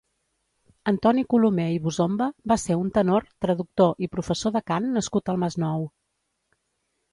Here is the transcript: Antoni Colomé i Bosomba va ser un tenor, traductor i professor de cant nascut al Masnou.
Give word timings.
Antoni 0.91 1.23
Colomé 1.33 1.65
i 1.73 1.77
Bosomba 1.83 2.29
va 2.53 2.57
ser 2.63 2.79
un 2.85 2.89
tenor, 2.97 3.29
traductor 3.47 3.93
i 4.07 4.11
professor 4.17 4.57
de 4.59 4.65
cant 4.75 4.91
nascut 4.99 5.33
al 5.37 5.41
Masnou. 5.47 5.89